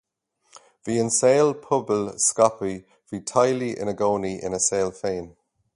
Bhí 0.87 0.95
an 1.03 1.11
saol 1.17 1.51
pobail 1.65 2.03
scaipthe, 2.27 2.73
bhí 3.11 3.23
teaghlaigh 3.33 3.79
ina 3.85 3.95
gcónaí 4.01 4.33
ina 4.51 4.65
saol 4.71 4.95
féin. 5.03 5.29